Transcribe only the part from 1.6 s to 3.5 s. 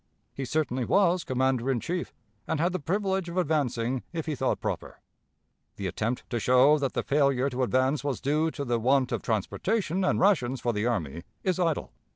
in chief, and had the privilege of